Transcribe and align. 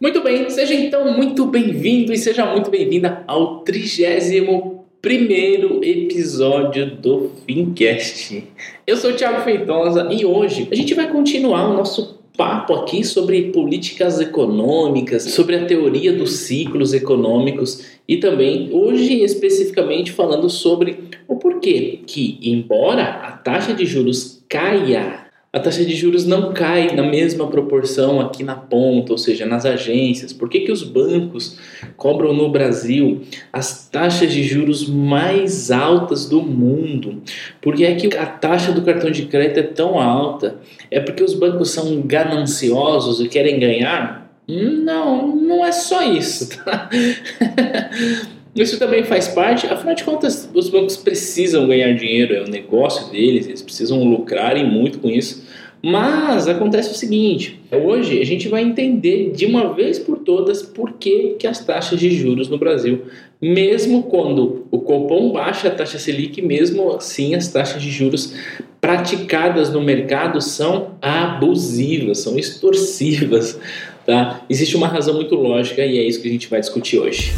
Muito 0.00 0.22
bem, 0.22 0.48
seja 0.48 0.72
então 0.72 1.14
muito 1.14 1.44
bem-vindo 1.44 2.10
e 2.10 2.16
seja 2.16 2.46
muito 2.46 2.70
bem-vinda 2.70 3.22
ao 3.26 3.58
trigésimo 3.58 4.86
primeiro 5.02 5.84
episódio 5.84 6.96
do 6.96 7.32
Fincast. 7.46 8.44
Eu 8.86 8.96
sou 8.96 9.10
o 9.10 9.14
Thiago 9.14 9.42
Feitosa 9.42 10.08
e 10.10 10.24
hoje 10.24 10.66
a 10.72 10.74
gente 10.74 10.94
vai 10.94 11.12
continuar 11.12 11.68
o 11.68 11.74
nosso 11.74 12.18
papo 12.34 12.72
aqui 12.72 13.04
sobre 13.04 13.52
políticas 13.52 14.18
econômicas, 14.18 15.24
sobre 15.24 15.56
a 15.56 15.66
teoria 15.66 16.14
dos 16.14 16.32
ciclos 16.32 16.94
econômicos 16.94 17.84
e 18.08 18.16
também 18.16 18.70
hoje 18.72 19.22
especificamente 19.22 20.12
falando 20.12 20.48
sobre 20.48 21.10
o 21.28 21.36
porquê 21.36 22.00
que 22.06 22.38
embora 22.40 23.02
a 23.02 23.32
taxa 23.32 23.74
de 23.74 23.84
juros 23.84 24.42
caia 24.48 25.19
a 25.52 25.58
taxa 25.58 25.84
de 25.84 25.96
juros 25.96 26.24
não 26.24 26.52
cai 26.52 26.94
na 26.94 27.02
mesma 27.02 27.48
proporção 27.48 28.20
aqui 28.20 28.44
na 28.44 28.54
ponta, 28.54 29.10
ou 29.10 29.18
seja, 29.18 29.44
nas 29.44 29.66
agências. 29.66 30.32
Por 30.32 30.48
que, 30.48 30.60
que 30.60 30.70
os 30.70 30.84
bancos 30.84 31.58
cobram 31.96 32.32
no 32.32 32.48
Brasil 32.50 33.22
as 33.52 33.88
taxas 33.88 34.32
de 34.32 34.44
juros 34.44 34.88
mais 34.88 35.72
altas 35.72 36.28
do 36.28 36.40
mundo? 36.40 37.20
Por 37.60 37.74
que 37.74 37.84
é 37.84 37.96
que 37.96 38.16
a 38.16 38.26
taxa 38.26 38.70
do 38.70 38.82
cartão 38.82 39.10
de 39.10 39.26
crédito 39.26 39.58
é 39.58 39.64
tão 39.64 39.98
alta? 39.98 40.60
É 40.88 41.00
porque 41.00 41.24
os 41.24 41.34
bancos 41.34 41.70
são 41.70 42.00
gananciosos 42.02 43.20
e 43.20 43.28
querem 43.28 43.58
ganhar? 43.58 44.30
Não, 44.46 45.34
não 45.36 45.64
é 45.64 45.72
só 45.72 46.02
isso, 46.02 46.48
tá? 46.64 46.88
Isso 48.54 48.78
também 48.78 49.04
faz 49.04 49.28
parte, 49.28 49.66
afinal 49.66 49.94
de 49.94 50.02
contas, 50.02 50.50
os 50.52 50.68
bancos 50.68 50.96
precisam 50.96 51.68
ganhar 51.68 51.92
dinheiro, 51.94 52.34
é 52.34 52.42
o 52.42 52.48
negócio 52.48 53.10
deles, 53.10 53.46
eles 53.46 53.62
precisam 53.62 54.02
lucrar 54.02 54.56
e 54.56 54.64
muito 54.64 54.98
com 54.98 55.08
isso. 55.08 55.44
Mas 55.82 56.46
acontece 56.46 56.90
o 56.90 56.94
seguinte: 56.94 57.60
hoje 57.72 58.20
a 58.20 58.26
gente 58.26 58.48
vai 58.48 58.62
entender 58.62 59.32
de 59.34 59.46
uma 59.46 59.72
vez 59.72 59.98
por 59.98 60.18
todas 60.18 60.62
por 60.62 60.92
que, 60.94 61.36
que 61.38 61.46
as 61.46 61.64
taxas 61.64 61.98
de 61.98 62.10
juros 62.10 62.48
no 62.48 62.58
Brasil, 62.58 63.04
mesmo 63.40 64.02
quando 64.02 64.66
o 64.70 64.80
Copom 64.80 65.32
baixa 65.32 65.68
a 65.68 65.70
taxa 65.70 65.98
Selic, 65.98 66.42
mesmo 66.42 66.92
assim 66.92 67.34
as 67.34 67.48
taxas 67.48 67.80
de 67.80 67.90
juros 67.90 68.34
praticadas 68.80 69.70
no 69.70 69.80
mercado 69.80 70.40
são 70.40 70.96
abusivas, 71.00 72.18
são 72.18 72.38
extorsivas. 72.38 73.58
Tá? 74.04 74.42
Existe 74.50 74.76
uma 74.76 74.88
razão 74.88 75.14
muito 75.14 75.34
lógica 75.34 75.84
e 75.84 75.98
é 75.98 76.02
isso 76.02 76.20
que 76.20 76.28
a 76.28 76.32
gente 76.32 76.48
vai 76.48 76.60
discutir 76.60 76.98
hoje. 76.98 77.32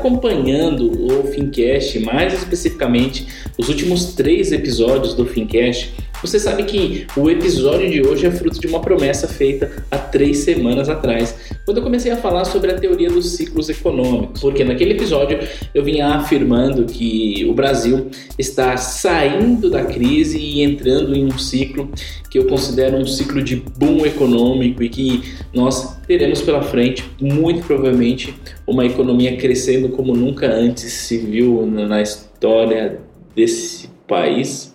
Acompanhando 0.00 0.90
o 0.90 1.24
Fincast, 1.24 2.00
mais 2.00 2.32
especificamente 2.32 3.28
os 3.58 3.68
últimos 3.68 4.14
três 4.14 4.50
episódios 4.50 5.14
do 5.14 5.26
Fincast, 5.26 5.92
você 6.22 6.38
sabe 6.38 6.64
que 6.64 7.06
o 7.16 7.30
episódio 7.30 7.90
de 7.90 8.02
hoje 8.02 8.26
é 8.26 8.30
fruto 8.30 8.60
de 8.60 8.66
uma 8.66 8.80
promessa 8.80 9.26
feita 9.26 9.84
há 9.90 9.98
três 9.98 10.38
semanas 10.38 10.88
atrás, 10.88 11.34
quando 11.64 11.78
eu 11.78 11.82
comecei 11.82 12.12
a 12.12 12.16
falar 12.16 12.44
sobre 12.44 12.70
a 12.70 12.78
teoria 12.78 13.08
dos 13.08 13.32
ciclos 13.32 13.68
econômicos. 13.68 14.40
Porque 14.40 14.64
naquele 14.64 14.92
episódio 14.92 15.38
eu 15.74 15.82
vinha 15.82 16.08
afirmando 16.08 16.84
que 16.84 17.46
o 17.48 17.54
Brasil 17.54 18.08
está 18.38 18.76
saindo 18.76 19.70
da 19.70 19.84
crise 19.84 20.38
e 20.38 20.62
entrando 20.62 21.14
em 21.14 21.24
um 21.24 21.38
ciclo 21.38 21.90
que 22.30 22.38
eu 22.38 22.46
considero 22.46 22.96
um 22.96 23.06
ciclo 23.06 23.42
de 23.42 23.56
boom 23.56 24.06
econômico 24.06 24.82
e 24.82 24.88
que 24.88 25.22
nós 25.52 25.96
teremos 26.06 26.40
pela 26.42 26.62
frente, 26.62 27.04
muito 27.20 27.66
provavelmente, 27.66 28.34
uma 28.66 28.86
economia 28.86 29.36
crescendo 29.36 29.88
como 29.90 30.14
nunca 30.14 30.46
antes 30.46 30.92
se 30.92 31.18
viu 31.18 31.66
na 31.66 32.00
história 32.00 33.00
desse 33.34 33.88
país. 34.06 34.69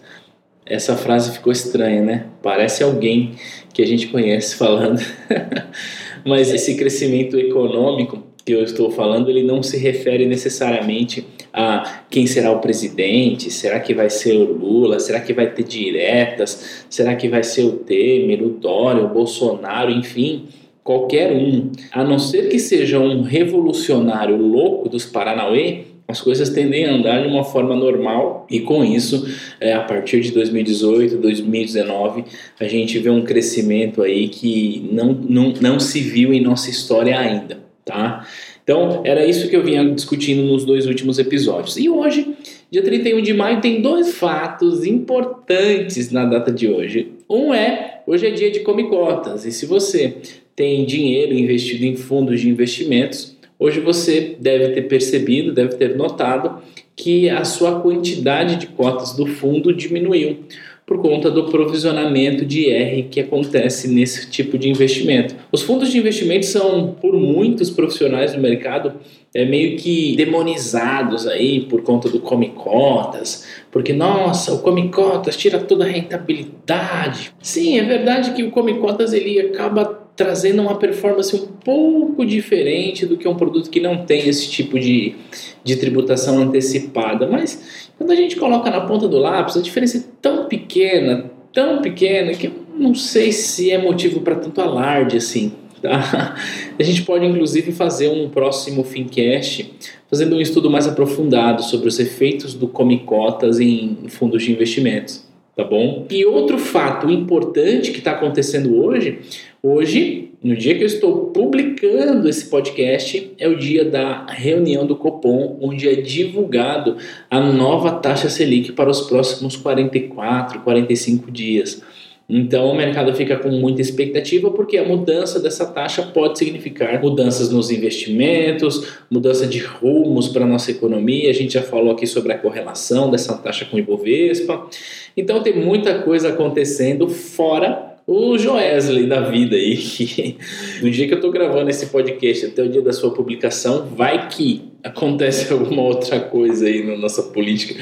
Essa 0.65 0.97
frase 0.97 1.31
ficou 1.31 1.51
estranha, 1.51 2.01
né? 2.01 2.25
Parece 2.41 2.83
alguém 2.83 3.33
que 3.73 3.81
a 3.81 3.87
gente 3.87 4.07
conhece 4.07 4.55
falando. 4.55 4.99
Mas 6.25 6.51
esse 6.51 6.75
crescimento 6.75 7.37
econômico 7.37 8.23
que 8.43 8.51
eu 8.53 8.63
estou 8.63 8.91
falando, 8.91 9.29
ele 9.29 9.43
não 9.43 9.61
se 9.61 9.77
refere 9.77 10.25
necessariamente 10.25 11.25
a 11.51 12.01
quem 12.09 12.27
será 12.27 12.51
o 12.51 12.59
presidente, 12.59 13.49
será 13.49 13.79
que 13.79 13.93
vai 13.93 14.09
ser 14.09 14.33
o 14.33 14.53
Lula, 14.53 14.99
será 14.99 15.19
que 15.19 15.33
vai 15.33 15.49
ter 15.51 15.63
diretas, 15.63 16.85
será 16.89 17.15
que 17.15 17.29
vai 17.29 17.43
ser 17.43 17.63
o 17.63 17.71
Temer, 17.71 18.43
o 18.43 18.49
Dória, 18.49 19.03
o 19.03 19.07
Bolsonaro, 19.07 19.89
enfim, 19.91 20.47
qualquer 20.83 21.31
um, 21.31 21.71
a 21.91 22.03
não 22.03 22.19
ser 22.19 22.49
que 22.49 22.59
seja 22.59 22.99
um 22.99 23.23
revolucionário 23.23 24.37
louco 24.37 24.89
dos 24.89 25.05
Paranauê, 25.05 25.85
as 26.07 26.21
coisas 26.21 26.49
tendem 26.49 26.85
a 26.85 26.93
andar 26.93 27.21
de 27.21 27.27
uma 27.27 27.43
forma 27.43 27.75
normal 27.75 28.45
e 28.49 28.59
com 28.59 28.83
isso, 28.83 29.27
é, 29.59 29.73
a 29.73 29.81
partir 29.81 30.21
de 30.21 30.31
2018, 30.31 31.17
2019, 31.17 32.25
a 32.59 32.67
gente 32.67 32.99
vê 32.99 33.09
um 33.09 33.23
crescimento 33.23 34.03
aí 34.03 34.27
que 34.27 34.87
não, 34.91 35.13
não, 35.13 35.53
não 35.59 35.79
se 35.79 35.99
viu 35.99 36.31
em 36.31 36.41
nossa 36.41 36.69
história 36.69 37.17
ainda, 37.17 37.59
tá? 37.83 38.25
Então, 38.63 39.01
era 39.05 39.25
isso 39.25 39.47
que 39.47 39.55
eu 39.55 39.63
vinha 39.63 39.85
discutindo 39.93 40.41
nos 40.43 40.65
dois 40.65 40.87
últimos 40.87 41.19
episódios. 41.19 41.77
E 41.77 41.87
hoje, 41.87 42.35
dia 42.71 42.81
31 42.81 43.21
de 43.21 43.33
maio, 43.33 43.61
tem 43.61 43.79
dois 43.79 44.15
fatos 44.15 44.83
importantes 44.83 46.11
na 46.11 46.25
data 46.25 46.51
de 46.51 46.67
hoje. 46.67 47.11
Um 47.29 47.53
é, 47.53 48.01
hoje 48.07 48.25
é 48.25 48.31
dia 48.31 48.49
de 48.49 48.61
come 48.61 48.89
cotas, 48.89 49.45
e 49.45 49.51
se 49.51 49.67
você 49.67 50.15
tem 50.55 50.85
dinheiro 50.85 51.33
investido 51.33 51.85
em 51.85 51.95
fundos 51.95 52.41
de 52.41 52.49
investimentos, 52.49 53.34
Hoje 53.57 53.79
você 53.79 54.35
deve 54.39 54.69
ter 54.69 54.81
percebido, 54.83 55.53
deve 55.53 55.75
ter 55.75 55.95
notado 55.95 56.61
que 56.95 57.29
a 57.29 57.43
sua 57.43 57.79
quantidade 57.79 58.57
de 58.57 58.67
cotas 58.67 59.13
do 59.13 59.25
fundo 59.25 59.73
diminuiu 59.73 60.39
por 60.85 61.01
conta 61.01 61.31
do 61.31 61.45
provisionamento 61.45 62.45
de 62.45 62.69
R 62.69 63.03
que 63.09 63.19
acontece 63.19 63.87
nesse 63.87 64.29
tipo 64.29 64.57
de 64.57 64.69
investimento. 64.69 65.35
Os 65.51 65.63
fundos 65.63 65.91
de 65.91 65.97
investimento 65.97 66.45
são, 66.45 66.95
por 67.01 67.13
muitos 67.13 67.71
profissionais 67.71 68.33
do 68.33 68.39
mercado, 68.39 68.93
é, 69.33 69.43
meio 69.43 69.77
que 69.77 70.15
demonizados 70.15 71.25
aí 71.25 71.61
por 71.61 71.81
conta 71.81 72.07
do 72.07 72.19
come 72.19 72.49
cotas, 72.49 73.47
porque 73.71 73.93
nossa, 73.93 74.53
o 74.53 74.59
come 74.59 74.89
cotas 74.89 75.35
tira 75.35 75.57
toda 75.59 75.85
a 75.85 75.87
rentabilidade. 75.87 77.33
Sim, 77.41 77.79
é 77.79 77.83
verdade 77.83 78.33
que 78.33 78.43
o 78.43 78.51
come 78.51 78.75
cotas 78.75 79.11
ele 79.11 79.39
acaba 79.39 80.04
trazendo 80.15 80.61
uma 80.61 80.77
performance 80.77 81.35
um 81.35 81.45
pouco 81.45 82.25
diferente 82.25 83.05
do 83.05 83.17
que 83.17 83.27
um 83.27 83.35
produto 83.35 83.69
que 83.69 83.79
não 83.79 84.05
tem 84.05 84.27
esse 84.27 84.49
tipo 84.49 84.79
de, 84.79 85.15
de 85.63 85.75
tributação 85.75 86.39
antecipada. 86.39 87.27
Mas 87.27 87.89
quando 87.97 88.11
a 88.11 88.15
gente 88.15 88.37
coloca 88.37 88.69
na 88.69 88.81
ponta 88.81 89.07
do 89.07 89.17
lápis, 89.17 89.57
a 89.57 89.61
diferença 89.61 89.97
é 89.97 90.03
tão 90.21 90.45
pequena, 90.45 91.29
tão 91.51 91.81
pequena, 91.81 92.33
que 92.33 92.47
eu 92.47 92.53
não 92.77 92.95
sei 92.95 93.31
se 93.31 93.71
é 93.71 93.77
motivo 93.77 94.21
para 94.21 94.35
tanto 94.35 94.61
alarde 94.61 95.17
assim. 95.17 95.51
Tá? 95.81 96.35
A 96.79 96.83
gente 96.83 97.03
pode 97.03 97.25
inclusive 97.25 97.71
fazer 97.71 98.09
um 98.09 98.29
próximo 98.29 98.83
Fincast 98.83 99.73
fazendo 100.09 100.35
um 100.35 100.41
estudo 100.41 100.69
mais 100.69 100.87
aprofundado 100.87 101.61
sobre 101.63 101.87
os 101.87 101.99
efeitos 101.99 102.53
do 102.53 102.67
Comicotas 102.67 103.59
em 103.59 103.97
fundos 104.07 104.43
de 104.43 104.51
investimentos 104.51 105.25
tá 105.55 105.63
bom? 105.63 106.05
E 106.09 106.25
outro 106.25 106.57
fato 106.57 107.09
importante 107.09 107.91
que 107.91 107.99
está 107.99 108.11
acontecendo 108.11 108.75
hoje, 108.83 109.19
hoje, 109.63 110.31
no 110.43 110.55
dia 110.55 110.75
que 110.75 110.83
eu 110.83 110.87
estou 110.87 111.27
publicando 111.27 112.27
esse 112.27 112.49
podcast, 112.49 113.31
é 113.39 113.47
o 113.47 113.57
dia 113.57 113.85
da 113.85 114.25
reunião 114.27 114.85
do 114.85 114.95
Copom, 114.95 115.57
onde 115.61 115.87
é 115.87 115.95
divulgado 115.95 116.97
a 117.29 117.39
nova 117.39 117.91
taxa 117.93 118.29
Selic 118.29 118.73
para 118.73 118.89
os 118.89 119.01
próximos 119.01 119.55
44, 119.55 120.59
45 120.59 121.31
dias. 121.31 121.81
Então 122.27 122.71
o 122.71 122.75
mercado 122.75 123.13
fica 123.13 123.37
com 123.37 123.49
muita 123.49 123.81
expectativa 123.81 124.49
porque 124.49 124.77
a 124.77 124.83
mudança 124.83 125.39
dessa 125.39 125.65
taxa 125.65 126.01
pode 126.01 126.39
significar 126.39 126.99
mudanças 126.99 127.51
nos 127.51 127.69
investimentos, 127.69 128.97
mudança 129.11 129.45
de 129.45 129.59
rumos 129.59 130.27
para 130.27 130.43
a 130.43 130.47
nossa 130.47 130.71
economia. 130.71 131.29
A 131.29 131.33
gente 131.33 131.53
já 131.53 131.61
falou 131.61 131.91
aqui 131.91 132.07
sobre 132.07 132.33
a 132.33 132.37
correlação 132.37 133.11
dessa 133.11 133.37
taxa 133.37 133.65
com 133.65 133.77
o 133.77 133.79
Ibovespa. 133.79 134.67
Então 135.15 135.43
tem 135.43 135.53
muita 135.53 135.99
coisa 135.99 136.29
acontecendo 136.29 137.07
fora 137.07 137.94
o 138.07 138.37
Joesley 138.37 139.07
da 139.07 139.21
vida 139.21 139.55
aí, 139.55 139.75
que 139.77 140.37
no 140.81 140.91
dia 140.91 141.07
que 141.07 141.13
eu 141.13 141.17
estou 141.17 141.31
gravando 141.31 141.69
esse 141.69 141.87
podcast 141.87 142.45
até 142.45 142.61
o 142.61 142.69
dia 142.69 142.81
da 142.81 142.93
sua 142.93 143.11
publicação, 143.11 143.87
vai 143.95 144.27
que 144.27 144.71
acontece 144.83 145.51
alguma 145.53 145.81
outra 145.81 146.19
coisa 146.19 146.67
aí 146.67 146.83
na 146.83 146.97
nossa 146.97 147.23
política 147.23 147.75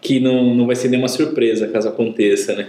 que 0.00 0.20
não, 0.20 0.54
não 0.54 0.66
vai 0.66 0.76
ser 0.76 0.88
nenhuma 0.88 1.08
surpresa 1.08 1.66
caso 1.68 1.88
aconteça, 1.88 2.54
né? 2.54 2.68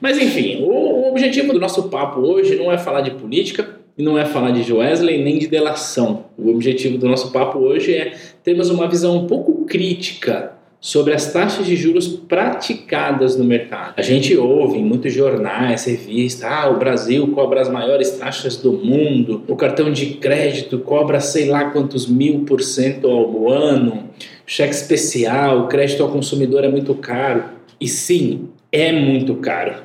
Mas 0.00 0.18
enfim, 0.18 0.62
o, 0.62 0.70
o 0.70 1.10
objetivo 1.10 1.52
do 1.52 1.58
nosso 1.58 1.88
papo 1.88 2.20
hoje 2.20 2.54
não 2.56 2.70
é 2.70 2.78
falar 2.78 3.00
de 3.00 3.10
política, 3.10 3.76
e 3.98 4.02
não 4.02 4.18
é 4.18 4.26
falar 4.26 4.50
de 4.50 4.62
Joesley 4.62 5.22
nem 5.22 5.38
de 5.38 5.46
delação. 5.46 6.26
O 6.36 6.50
objetivo 6.50 6.98
do 6.98 7.08
nosso 7.08 7.32
papo 7.32 7.58
hoje 7.58 7.94
é 7.94 8.14
termos 8.44 8.68
uma 8.68 8.86
visão 8.86 9.16
um 9.16 9.26
pouco 9.26 9.64
crítica 9.64 10.55
sobre 10.86 11.12
as 11.12 11.32
taxas 11.32 11.66
de 11.66 11.74
juros 11.74 12.06
praticadas 12.06 13.36
no 13.36 13.42
mercado. 13.42 13.94
A 13.96 14.02
gente 14.02 14.36
ouve 14.36 14.78
em 14.78 14.84
muitos 14.84 15.12
jornais, 15.12 15.84
revistas, 15.84 16.48
ah, 16.48 16.70
o 16.70 16.78
Brasil 16.78 17.26
cobra 17.32 17.60
as 17.60 17.68
maiores 17.68 18.12
taxas 18.12 18.56
do 18.56 18.72
mundo, 18.72 19.42
o 19.48 19.56
cartão 19.56 19.92
de 19.92 20.14
crédito 20.14 20.78
cobra 20.78 21.18
sei 21.18 21.48
lá 21.48 21.70
quantos 21.70 22.06
mil 22.06 22.44
por 22.44 22.62
cento 22.62 23.08
ao 23.08 23.50
ano, 23.50 24.10
cheque 24.46 24.76
especial, 24.76 25.66
crédito 25.66 26.04
ao 26.04 26.08
consumidor 26.08 26.62
é 26.62 26.68
muito 26.68 26.94
caro. 26.94 27.42
E 27.80 27.88
sim, 27.88 28.48
é 28.70 28.92
muito 28.92 29.34
caro. 29.34 29.82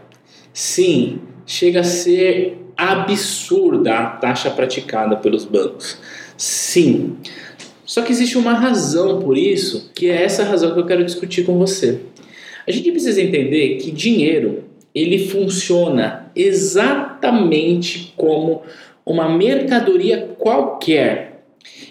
Sim, 0.54 1.18
chega 1.47 1.80
a 1.80 1.83
ser 1.83 2.59
absurda 2.77 3.97
a 3.97 4.06
taxa 4.06 4.51
praticada 4.51 5.15
pelos 5.15 5.45
bancos. 5.45 5.97
Sim. 6.38 7.18
Só 7.92 8.02
que 8.04 8.14
existe 8.14 8.38
uma 8.38 8.54
razão 8.54 9.20
por 9.20 9.38
isso, 9.38 9.92
que 9.94 10.10
é 10.10 10.24
essa 10.24 10.46
razão 10.46 10.74
que 10.74 10.80
eu 10.80 10.86
quero 10.86 11.04
discutir 11.04 11.44
com 11.44 11.58
você. 11.58 12.00
A 12.66 12.72
gente 12.72 12.90
precisa 12.90 13.22
entender 13.22 13.76
que 13.80 13.92
dinheiro 13.92 14.64
ele 14.96 15.28
funciona 15.28 16.32
exatamente 16.34 18.14
como 18.16 18.62
uma 19.06 19.28
mercadoria 19.28 20.26
qualquer. 20.40 21.44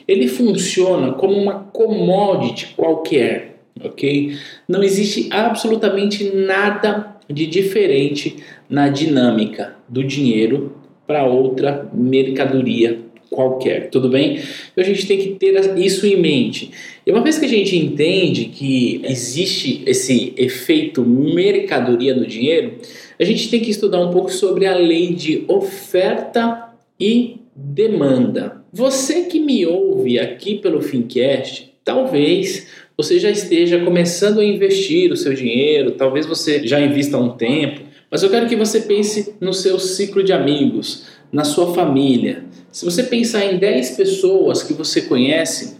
Ele 0.08 0.26
funciona 0.26 1.12
como 1.12 1.34
uma 1.34 1.64
commodity 1.64 2.68
qualquer, 2.74 3.60
ok? 3.84 4.38
Não 4.66 4.82
existe 4.82 5.28
absolutamente 5.30 6.34
nada 6.34 7.14
de 7.28 7.44
diferente 7.44 8.38
na 8.70 8.88
dinâmica 8.88 9.76
do 9.86 10.02
dinheiro 10.02 10.74
para 11.06 11.26
outra 11.26 11.90
mercadoria 11.92 13.09
qualquer, 13.30 13.88
tudo 13.90 14.08
bem? 14.08 14.40
Então 14.72 14.82
a 14.82 14.86
gente 14.86 15.06
tem 15.06 15.18
que 15.18 15.28
ter 15.30 15.54
isso 15.78 16.06
em 16.06 16.16
mente. 16.16 16.70
E 17.06 17.10
uma 17.10 17.22
vez 17.22 17.38
que 17.38 17.46
a 17.46 17.48
gente 17.48 17.76
entende 17.76 18.46
que 18.46 19.00
existe 19.04 19.82
esse 19.86 20.34
efeito 20.36 21.04
mercadoria 21.04 22.14
no 22.14 22.26
dinheiro, 22.26 22.74
a 23.18 23.24
gente 23.24 23.48
tem 23.48 23.60
que 23.60 23.70
estudar 23.70 24.00
um 24.00 24.10
pouco 24.10 24.32
sobre 24.32 24.66
a 24.66 24.74
lei 24.74 25.14
de 25.14 25.44
oferta 25.46 26.70
e 26.98 27.36
demanda. 27.54 28.62
Você 28.72 29.24
que 29.24 29.38
me 29.38 29.64
ouve 29.66 30.18
aqui 30.18 30.56
pelo 30.56 30.82
Fincast, 30.82 31.72
talvez 31.84 32.66
você 32.96 33.18
já 33.18 33.30
esteja 33.30 33.78
começando 33.80 34.40
a 34.40 34.44
investir 34.44 35.10
o 35.10 35.16
seu 35.16 35.32
dinheiro, 35.32 35.92
talvez 35.92 36.26
você 36.26 36.66
já 36.66 36.80
invista 36.80 37.16
há 37.16 37.20
um 37.20 37.30
tempo, 37.30 37.80
mas 38.10 38.22
eu 38.22 38.30
quero 38.30 38.48
que 38.48 38.56
você 38.56 38.80
pense 38.80 39.34
no 39.40 39.52
seu 39.52 39.78
ciclo 39.78 40.22
de 40.22 40.32
amigos, 40.32 41.06
na 41.32 41.44
sua 41.44 41.74
família, 41.74 42.44
se 42.72 42.84
você 42.84 43.02
pensar 43.02 43.44
em 43.44 43.58
10 43.58 43.90
pessoas 43.92 44.62
que 44.62 44.72
você 44.72 45.02
conhece, 45.02 45.76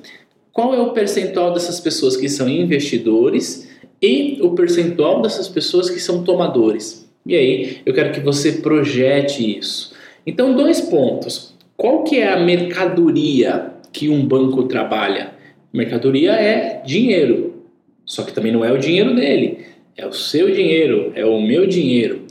qual 0.53 0.75
é 0.75 0.81
o 0.81 0.91
percentual 0.91 1.53
dessas 1.53 1.81
pessoas 1.81 2.17
que 2.17 2.29
são 2.29 2.49
investidores 2.49 3.69
e 4.03 4.39
o 4.43 4.51
percentual 4.51 5.23
dessas 5.23 5.49
pessoas 5.49 5.89
que 5.89 6.01
são 6.01 6.25
tomadores? 6.25 7.09
E 7.25 7.37
aí, 7.37 7.79
eu 7.85 7.95
quero 7.95 8.13
que 8.13 8.21
você 8.21 8.53
projete 8.53 9.59
isso. 9.59 9.93
Então, 10.27 10.55
dois 10.55 10.81
pontos. 10.81 11.55
Qual 11.77 12.03
que 12.05 12.19
é 12.19 12.29
a 12.29 12.41
mercadoria 12.41 13.73
que 13.93 14.09
um 14.09 14.27
banco 14.27 14.65
trabalha? 14.65 15.33
Mercadoria 15.73 16.33
é 16.33 16.83
dinheiro. 16.85 17.65
Só 18.05 18.23
que 18.25 18.33
também 18.33 18.51
não 18.51 18.65
é 18.65 18.73
o 18.73 18.79
dinheiro 18.79 19.15
dele, 19.15 19.59
é 19.97 20.05
o 20.05 20.13
seu 20.13 20.51
dinheiro, 20.51 21.13
é 21.15 21.25
o 21.25 21.41
meu 21.41 21.67
dinheiro. 21.67 22.23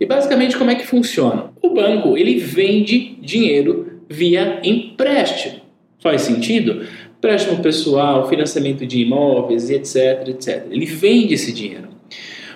E 0.00 0.06
basicamente 0.06 0.56
como 0.56 0.70
é 0.70 0.74
que 0.74 0.86
funciona? 0.86 1.50
O 1.62 1.70
banco, 1.70 2.16
ele 2.16 2.38
vende 2.38 3.16
dinheiro 3.20 4.00
via 4.08 4.60
empréstimo. 4.62 5.60
Faz 6.00 6.22
sentido? 6.22 6.86
Empréstimo 7.18 7.60
pessoal, 7.60 8.28
financiamento 8.28 8.86
de 8.86 9.00
imóveis, 9.00 9.70
etc, 9.70 10.28
etc. 10.28 10.66
Ele 10.70 10.86
vende 10.86 11.34
esse 11.34 11.52
dinheiro. 11.52 11.88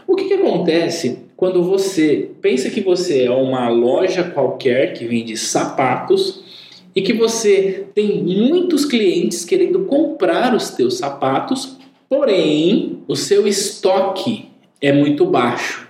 O 0.07 0.15
que, 0.15 0.25
que 0.25 0.35
acontece 0.35 1.19
quando 1.37 1.63
você 1.65 2.31
pensa 2.41 2.71
que 2.71 2.81
você 2.81 3.25
é 3.25 3.31
uma 3.31 3.69
loja 3.69 4.23
qualquer 4.23 4.93
que 4.93 5.05
vende 5.05 5.37
sapatos 5.37 6.41
e 6.95 7.03
que 7.03 7.13
você 7.13 7.87
tem 7.95 8.23
muitos 8.23 8.85
clientes 8.85 9.45
querendo 9.45 9.81
comprar 9.87 10.55
os 10.55 10.71
teus 10.71 10.99
sapatos, 10.99 11.79
porém 12.09 12.99
o 13.09 13.17
seu 13.17 13.49
estoque 13.49 14.47
é 14.81 14.93
muito 14.93 15.25
baixo. 15.27 15.89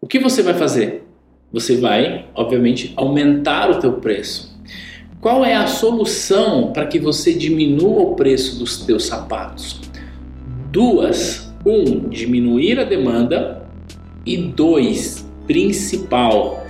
O 0.00 0.06
que 0.06 0.20
você 0.20 0.42
vai 0.44 0.54
fazer? 0.54 1.04
Você 1.52 1.76
vai, 1.76 2.26
obviamente, 2.32 2.92
aumentar 2.94 3.68
o 3.68 3.80
teu 3.80 3.94
preço. 3.94 4.56
Qual 5.20 5.44
é 5.44 5.56
a 5.56 5.66
solução 5.66 6.72
para 6.72 6.86
que 6.86 7.00
você 7.00 7.34
diminua 7.34 8.02
o 8.02 8.14
preço 8.14 8.60
dos 8.60 8.84
teus 8.86 9.06
sapatos? 9.06 9.80
Duas. 10.70 11.52
Um, 11.66 12.08
diminuir 12.08 12.78
a 12.78 12.84
demanda. 12.84 13.66
E 14.24 14.36
dois, 14.36 15.26
principal, 15.48 16.64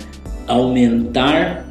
aumentar 0.47 1.67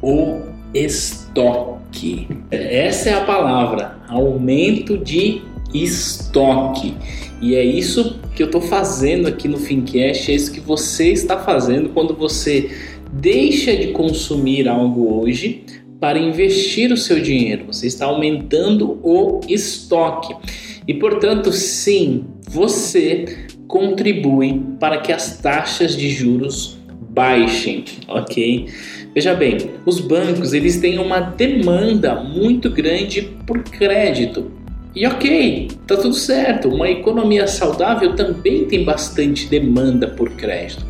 o 0.00 0.42
estoque. 0.72 2.28
Essa 2.52 3.10
é 3.10 3.14
a 3.14 3.24
palavra, 3.24 3.98
aumento 4.06 4.96
de 4.96 5.42
estoque. 5.74 6.94
E 7.40 7.54
é 7.54 7.64
isso 7.64 8.20
que 8.36 8.42
eu 8.42 8.46
estou 8.46 8.60
fazendo 8.60 9.26
aqui 9.26 9.48
no 9.48 9.56
Fincast, 9.56 10.30
é 10.30 10.34
isso 10.34 10.52
que 10.52 10.60
você 10.60 11.10
está 11.10 11.38
fazendo 11.38 11.88
quando 11.88 12.14
você 12.14 12.70
deixa 13.12 13.74
de 13.74 13.88
consumir 13.88 14.68
algo 14.68 15.20
hoje 15.20 15.64
para 15.98 16.18
investir 16.18 16.92
o 16.92 16.96
seu 16.96 17.20
dinheiro, 17.20 17.66
você 17.66 17.86
está 17.86 18.06
aumentando 18.06 18.98
o 19.02 19.40
estoque. 19.48 20.34
E 20.88 20.94
portanto, 20.94 21.52
sim, 21.52 22.24
você 22.48 23.46
contribui 23.68 24.60
para 24.80 24.98
que 24.98 25.12
as 25.12 25.38
taxas 25.38 25.96
de 25.96 26.08
juros 26.10 26.78
baixem, 27.10 27.84
ok? 28.08 28.66
Veja 29.14 29.34
bem, 29.34 29.58
os 29.84 30.00
bancos 30.00 30.52
eles 30.52 30.78
têm 30.78 30.98
uma 30.98 31.20
demanda 31.20 32.14
muito 32.14 32.70
grande 32.70 33.22
por 33.46 33.62
crédito. 33.62 34.50
E 34.94 35.06
ok, 35.06 35.68
tá 35.86 35.96
tudo 35.96 36.14
certo. 36.14 36.68
Uma 36.68 36.90
economia 36.90 37.46
saudável 37.46 38.14
também 38.16 38.64
tem 38.64 38.84
bastante 38.84 39.46
demanda 39.46 40.08
por 40.08 40.30
crédito. 40.30 40.84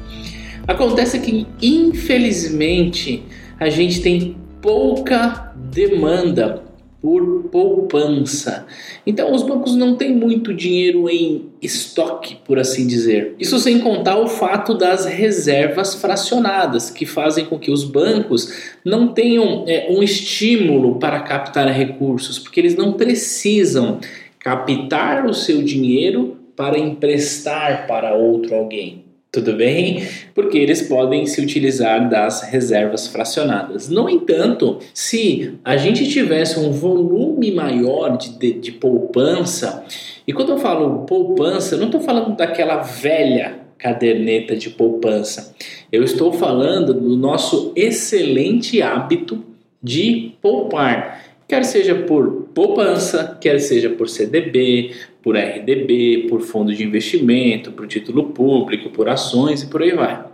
Acontece 0.67 1.19
que, 1.21 1.47
infelizmente, 1.61 3.23
a 3.59 3.69
gente 3.69 4.01
tem 4.01 4.37
pouca 4.63 5.53
demanda 5.73 6.63
por 7.01 7.45
poupança. 7.51 8.67
Então, 9.07 9.33
os 9.33 9.43
bancos 9.43 9.75
não 9.75 9.97
têm 9.97 10.15
muito 10.15 10.53
dinheiro 10.53 11.09
em 11.09 11.47
estoque, 11.63 12.37
por 12.45 12.59
assim 12.59 12.87
dizer. 12.87 13.35
Isso 13.39 13.59
sem 13.59 13.81
contar 13.81 14.19
o 14.19 14.29
fato 14.29 14.75
das 14.75 15.07
reservas 15.07 15.95
fracionadas, 15.95 16.91
que 16.91 17.07
fazem 17.07 17.47
com 17.47 17.59
que 17.59 17.71
os 17.71 17.85
bancos 17.85 18.53
não 18.85 19.09
tenham 19.09 19.65
é, 19.67 19.89
um 19.91 20.03
estímulo 20.03 20.99
para 20.99 21.21
captar 21.21 21.69
recursos, 21.73 22.39
porque 22.39 22.61
eles 22.61 22.77
não 22.77 22.93
precisam 22.93 23.99
captar 24.39 25.27
o 25.27 25.33
seu 25.33 25.63
dinheiro 25.63 26.37
para 26.55 26.79
emprestar 26.79 27.87
para 27.87 28.15
outro 28.15 28.55
alguém. 28.55 29.10
Tudo 29.33 29.53
bem? 29.53 30.09
Porque 30.35 30.59
eles 30.59 30.83
podem 30.83 31.25
se 31.25 31.41
utilizar 31.41 32.11
das 32.11 32.43
reservas 32.43 33.07
fracionadas. 33.07 33.89
No 33.89 34.11
entanto, 34.11 34.81
se 34.93 35.55
a 35.65 35.77
gente 35.77 36.09
tivesse 36.11 36.59
um 36.59 36.73
volume 36.73 37.53
maior 37.53 38.17
de, 38.17 38.37
de, 38.37 38.53
de 38.55 38.73
poupança, 38.73 39.85
e 40.27 40.33
quando 40.33 40.51
eu 40.51 40.59
falo 40.59 41.07
poupança, 41.07 41.77
não 41.77 41.87
estou 41.87 42.01
falando 42.01 42.37
daquela 42.37 42.79
velha 42.79 43.61
caderneta 43.79 44.57
de 44.57 44.69
poupança, 44.69 45.55
eu 45.93 46.03
estou 46.03 46.33
falando 46.33 46.93
do 46.93 47.17
nosso 47.17 47.73
excelente 47.77 48.83
hábito 48.83 49.45
de 49.81 50.33
poupar 50.43 51.30
quer 51.51 51.65
seja 51.65 51.97
por 51.97 52.49
poupança, 52.55 53.37
quer 53.41 53.59
seja 53.59 53.91
por 53.91 54.09
CDB, 54.09 54.93
por 55.21 55.37
RDB, 55.37 56.29
por 56.29 56.43
fundo 56.43 56.73
de 56.73 56.85
investimento, 56.85 57.73
por 57.73 57.89
título 57.89 58.29
público, 58.29 58.89
por 58.91 59.09
ações 59.09 59.65
e 59.65 59.67
por 59.67 59.83
aí 59.83 59.91
vai. 59.91 60.25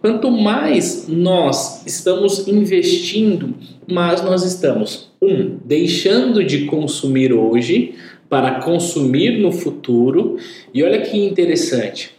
Quanto 0.00 0.30
mais 0.30 1.08
nós 1.08 1.84
estamos 1.84 2.46
investindo, 2.46 3.54
mais 3.90 4.22
nós 4.22 4.44
estamos, 4.44 5.10
um, 5.20 5.58
deixando 5.64 6.44
de 6.44 6.66
consumir 6.66 7.32
hoje 7.32 7.94
para 8.28 8.60
consumir 8.60 9.40
no 9.40 9.50
futuro. 9.50 10.36
E 10.72 10.80
olha 10.84 11.00
que 11.00 11.18
interessante. 11.18 12.12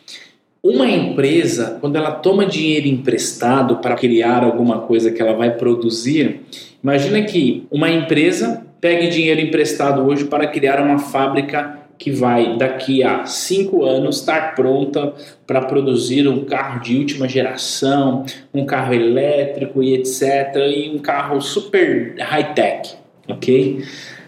Uma 0.65 0.89
empresa, 0.89 1.77
quando 1.82 1.98
ela 1.98 2.12
toma 2.12 2.46
dinheiro 2.46 2.88
emprestado 2.88 3.79
para 3.79 3.96
criar 3.96 4.46
alguma 4.46 4.79
coisa 4.79 5.12
que 5.12 5.22
ela 5.22 5.34
vai 5.34 5.51
produzir, 5.58 6.39
imagina 6.82 7.22
que 7.24 7.67
uma 7.70 7.89
empresa 7.89 8.65
pegue 8.79 9.10
dinheiro 9.10 9.41
emprestado 9.41 10.01
hoje 10.01 10.24
para 10.24 10.48
criar 10.48 10.82
uma 10.82 11.00
fábrica 11.00 11.79
que 11.98 12.12
vai 12.12 12.58
daqui 12.58 13.03
a 13.03 13.25
cinco 13.25 13.84
anos 13.84 14.20
estar 14.22 14.55
pronta 14.55 15.13
para 15.46 15.65
produzir 15.65 16.29
um 16.29 16.46
carro 16.46 16.79
de 16.79 16.98
última 16.98 17.27
geração, 17.27 18.25
um 18.53 18.65
carro 18.65 18.93
elétrico 18.93 19.84
e 19.84 19.93
etc. 19.96 20.55
e 20.74 20.91
um 20.96 21.00
carro 21.00 21.41
super 21.41 22.15
high 22.17 22.53
tech, 22.53 22.96
ok? 23.27 23.84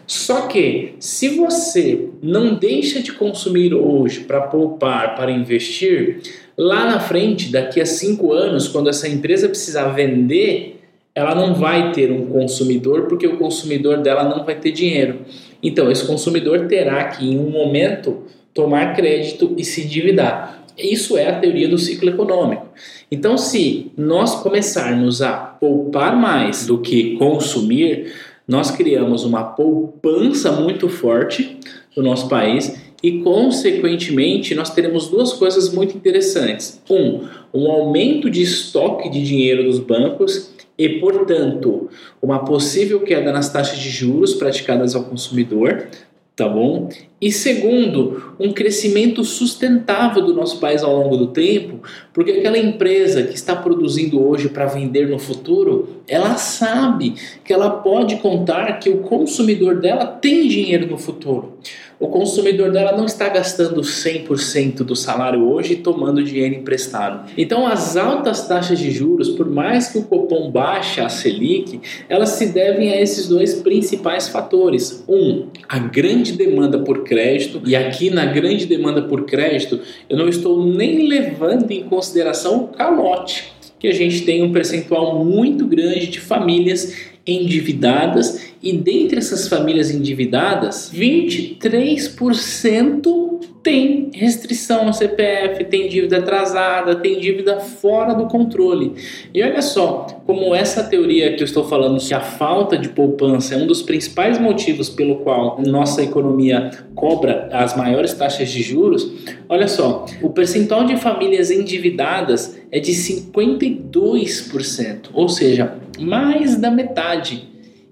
Só 0.08 0.48
que 0.48 0.96
se 1.00 1.30
você 1.30 2.10
não 2.22 2.56
deixa 2.56 3.02
de 3.02 3.12
consumir 3.12 3.74
hoje 3.74 4.22
para 4.22 4.42
poupar, 4.42 5.16
para 5.16 5.32
investir, 5.32 6.22
lá 6.58 6.86
na 6.86 7.00
frente, 7.00 7.52
daqui 7.52 7.82
a 7.82 7.86
cinco 7.86 8.32
anos, 8.32 8.68
quando 8.68 8.90
essa 8.90 9.08
empresa 9.08 9.48
precisar 9.48 9.90
vender, 9.90 10.82
ela 11.16 11.34
não 11.34 11.56
vai 11.56 11.92
ter 11.92 12.12
um 12.12 12.28
consumidor 12.28 13.08
porque 13.08 13.26
o 13.26 13.38
consumidor 13.38 13.98
dela 13.98 14.24
não 14.24 14.44
vai 14.44 14.56
ter 14.56 14.72
dinheiro. 14.72 15.20
Então, 15.64 15.90
esse 15.90 16.06
consumidor 16.06 16.68
terá 16.68 17.06
que, 17.06 17.26
em 17.26 17.40
um 17.40 17.50
momento, 17.50 18.24
tomar 18.54 18.94
crédito 18.96 19.54
e 19.58 19.64
se 19.64 19.86
endividar. 19.86 20.64
Isso 20.78 21.18
é 21.18 21.30
a 21.30 21.40
teoria 21.40 21.70
do 21.70 21.78
ciclo 21.78 22.10
econômico. 22.10 22.68
Então, 23.10 23.38
se 23.38 23.92
nós 23.98 24.36
começarmos 24.36 25.22
a 25.22 25.34
poupar 25.34 26.16
mais 26.18 26.68
do 26.68 26.80
que 26.80 27.16
consumir, 27.18 28.12
nós 28.48 28.72
criamos 28.72 29.24
uma 29.24 29.44
poupança 29.44 30.52
muito 30.52 30.88
forte 30.88 31.60
no 31.96 32.04
nosso 32.04 32.28
país 32.28 32.76
e, 33.02 33.20
consequentemente, 33.20 34.56
nós 34.56 34.70
teremos 34.70 35.08
duas 35.08 35.34
coisas 35.34 35.72
muito 35.72 35.96
interessantes. 35.96 36.82
Um, 36.90 37.22
um 37.54 37.70
aumento 37.70 38.30
de 38.30 38.42
estoque 38.42 39.10
de 39.10 39.24
dinheiro 39.24 39.64
dos 39.64 39.80
bancos 39.80 40.52
e, 40.78 40.90
portanto, 41.00 41.90
uma 42.22 42.40
possível 42.40 43.00
queda 43.02 43.32
nas 43.32 43.52
taxas 43.52 43.80
de 43.80 43.90
juros 43.90 44.34
praticadas 44.34 44.96
ao 44.96 45.04
consumidor, 45.04 45.88
tá 46.36 46.50
bom? 46.50 46.90
E 47.22 47.32
segundo, 47.32 48.36
um 48.38 48.52
crescimento 48.52 49.24
sustentável 49.24 50.22
do 50.22 50.34
nosso 50.34 50.60
país 50.60 50.84
ao 50.84 50.94
longo 50.94 51.16
do 51.16 51.28
tempo, 51.28 51.82
porque 52.14 52.32
aquela 52.32 52.58
empresa 52.58 53.24
que 53.24 53.34
está 53.34 53.56
produzindo 53.56 54.22
hoje 54.22 54.50
para 54.50 54.66
vender 54.66 55.08
no 55.08 55.18
futuro, 55.18 56.02
ela 56.08 56.36
sabe 56.36 57.16
que 57.44 57.54
ela 57.54 57.70
pode 57.70 58.18
contar 58.18 58.80
que 58.80 58.90
o 58.90 58.98
consumidor 58.98 59.80
dela 59.80 60.06
tem 60.06 60.48
dinheiro 60.48 60.88
no 60.88 60.98
futuro 60.98 61.58
o 62.06 62.08
consumidor 62.08 62.72
dela 62.72 62.96
não 62.96 63.06
está 63.06 63.28
gastando 63.30 63.82
100% 63.82 64.84
do 64.84 64.96
salário 64.96 65.44
hoje 65.44 65.78
tomando 65.78 66.24
dinheiro 66.24 66.54
emprestado. 66.54 67.32
Então, 67.36 67.66
as 67.66 67.98
altas 67.98 68.48
taxas 68.48 68.78
de 68.78 68.92
juros, 68.92 69.30
por 69.30 69.50
mais 69.50 69.88
que 69.88 69.98
o 69.98 70.04
Copom 70.04 70.52
baixe 70.52 71.02
a 71.02 71.10
Selic, 71.10 71.82
elas 72.08 72.30
se 72.30 72.48
devem 72.48 72.92
a 72.92 73.02
esses 73.02 73.28
dois 73.28 73.56
principais 73.56 74.28
fatores. 74.28 75.04
Um, 75.10 75.48
a 75.68 75.80
grande 75.80 76.34
demanda 76.34 76.78
por 76.78 77.04
crédito, 77.04 77.60
e 77.66 77.76
aqui 77.76 78.12
na 78.12 78.26
grande 78.26 78.68
demanda 78.68 79.02
por 79.02 79.26
crédito, 79.26 79.80
eu 80.08 80.16
não 80.16 80.30
estou 80.30 80.64
nem 80.64 81.08
levando 81.08 81.72
em 81.72 81.84
consideração 81.84 82.66
o 82.66 82.68
calote, 82.68 83.52
que 83.80 83.88
a 83.88 83.94
gente 83.94 84.22
tem 84.22 84.44
um 84.44 84.52
percentual 84.52 85.26
muito 85.26 85.66
grande 85.66 86.08
de 86.08 86.20
famílias 86.20 87.15
endividadas 87.26 88.54
e 88.62 88.74
dentre 88.74 89.18
essas 89.18 89.48
famílias 89.48 89.90
endividadas, 89.92 90.92
23% 90.94 93.26
tem 93.66 94.10
restrição 94.14 94.86
no 94.86 94.94
CPF, 94.94 95.66
tem 95.66 95.90
dívida 95.90 96.20
atrasada, 96.20 96.96
tem 96.96 97.20
dívida 97.20 97.60
fora 97.60 98.14
do 98.14 98.28
controle. 98.28 98.94
E 99.34 99.42
olha 99.42 99.64
só, 99.64 100.06
como 100.28 100.54
essa 100.54 100.84
teoria 100.84 101.36
que 101.36 101.42
eu 101.42 101.46
estou 101.46 101.64
falando, 101.64 102.00
que 102.00 102.14
a 102.14 102.22
falta 102.22 102.78
de 102.78 102.90
poupança 102.90 103.56
é 103.56 103.58
um 103.58 103.66
dos 103.66 103.82
principais 103.82 104.38
motivos 104.38 104.88
pelo 104.88 105.16
qual 105.18 105.60
nossa 105.66 106.04
economia 106.04 106.70
cobra 106.94 107.50
as 107.52 107.76
maiores 107.76 108.14
taxas 108.14 108.50
de 108.50 108.62
juros, 108.62 109.12
olha 109.50 109.68
só, 109.68 110.06
o 110.22 110.30
percentual 110.30 110.86
de 110.86 110.98
famílias 110.98 111.50
endividadas 111.50 112.56
é 112.72 112.80
de 112.80 112.92
52%, 112.92 115.10
ou 115.12 115.28
seja, 115.28 115.74
mais 115.98 116.56
da 116.56 116.70
metade. 116.72 117.48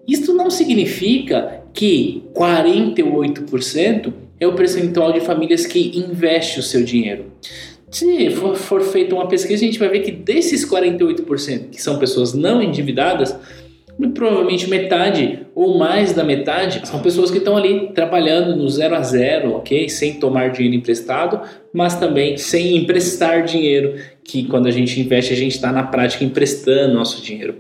Isso 0.07 0.33
não 0.33 0.49
significa 0.49 1.63
que 1.73 2.23
48% 2.33 4.13
é 4.39 4.47
o 4.47 4.53
percentual 4.53 5.11
de 5.13 5.21
famílias 5.21 5.65
que 5.65 5.97
investe 5.97 6.59
o 6.59 6.63
seu 6.63 6.83
dinheiro. 6.83 7.31
Se 7.89 8.29
for, 8.31 8.55
for 8.55 8.81
feita 8.81 9.13
uma 9.13 9.27
pesquisa, 9.27 9.63
a 9.63 9.67
gente 9.67 9.79
vai 9.79 9.87
ver 9.87 9.99
que 9.99 10.11
desses 10.11 10.65
48%, 10.65 11.69
que 11.69 11.81
são 11.81 11.99
pessoas 11.99 12.33
não 12.33 12.61
endividadas, 12.61 13.35
provavelmente 14.13 14.69
metade 14.69 15.39
ou 15.55 15.77
mais 15.77 16.13
da 16.13 16.23
metade 16.23 16.81
são 16.87 16.99
pessoas 16.99 17.29
que 17.29 17.37
estão 17.37 17.55
ali 17.55 17.91
trabalhando 17.93 18.55
no 18.55 18.67
zero 18.67 18.95
a 18.95 19.01
zero, 19.01 19.55
ok? 19.55 19.87
Sem 19.87 20.15
tomar 20.15 20.49
dinheiro 20.49 20.75
emprestado, 20.75 21.41
mas 21.71 21.95
também 21.99 22.35
sem 22.37 22.75
emprestar 22.77 23.43
dinheiro, 23.43 23.95
que 24.23 24.45
quando 24.45 24.67
a 24.67 24.71
gente 24.71 24.99
investe 24.99 25.33
a 25.33 25.35
gente 25.35 25.55
está 25.55 25.71
na 25.71 25.83
prática 25.83 26.23
emprestando 26.23 26.93
nosso 26.95 27.21
dinheiro. 27.21 27.55